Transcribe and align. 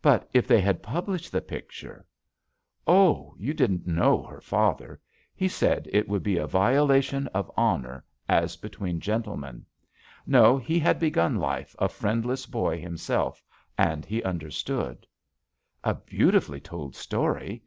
"But 0.00 0.30
if 0.32 0.46
they 0.46 0.60
had 0.60 0.84
published 0.84 1.32
the 1.32 1.40
picture?" 1.40 1.88
^ 1.88 1.92
JUST 1.98 2.04
SWEETHEARTS 2.04 2.80
JJJ 2.80 2.80
"Oh, 2.86 3.34
you 3.40 3.52
didn't 3.52 3.86
know 3.88 4.22
her 4.22 4.40
father. 4.40 5.00
He 5.34 5.48
said 5.48 5.88
it 5.92 6.08
would 6.08 6.22
be 6.22 6.36
a 6.36 6.46
violation 6.46 7.26
of 7.34 7.50
honor 7.56 8.04
as 8.28 8.56
between 8.56 9.00
gentlemen. 9.00 9.66
No, 10.24 10.58
he 10.58 10.78
had 10.78 11.00
begun 11.00 11.38
life 11.40 11.74
a 11.80 11.88
friend 11.88 12.24
less 12.24 12.46
boy 12.46 12.80
himself, 12.80 13.42
and 13.76 14.04
he 14.04 14.22
understood." 14.22 15.08
"A 15.82 15.94
beautifully 15.94 16.60
told 16.60 16.94
story. 16.94 17.64